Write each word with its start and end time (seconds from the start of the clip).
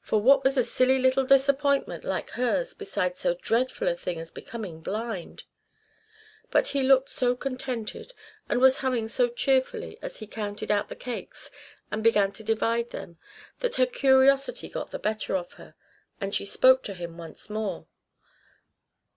For 0.00 0.20
what 0.20 0.42
was 0.42 0.56
a 0.58 0.64
silly 0.64 0.98
little 0.98 1.24
disappointment 1.24 2.02
like 2.02 2.30
hers 2.30 2.74
beside 2.74 3.16
so 3.16 3.34
dreadful 3.40 3.86
a 3.86 3.94
thing 3.94 4.18
as 4.18 4.32
becoming 4.32 4.80
blind? 4.80 5.44
But 6.50 6.66
he 6.74 6.82
looked 6.82 7.08
so 7.10 7.36
contented 7.36 8.12
and 8.48 8.60
was 8.60 8.78
humming 8.78 9.06
so 9.06 9.28
cheerfully 9.28 9.98
as 10.02 10.16
he 10.16 10.26
counted 10.26 10.72
out 10.72 10.88
the 10.88 10.96
cakes 10.96 11.48
and 11.92 12.02
began 12.02 12.32
to 12.32 12.42
divide 12.42 12.90
them 12.90 13.18
that 13.60 13.76
her 13.76 13.86
curiosity 13.86 14.68
got 14.68 14.90
the 14.90 14.98
better 14.98 15.36
of 15.36 15.52
her, 15.52 15.76
and 16.20 16.34
she 16.34 16.44
spoke 16.44 16.82
to 16.82 16.94
him 16.94 17.16
once 17.16 17.48
more. 17.48 17.86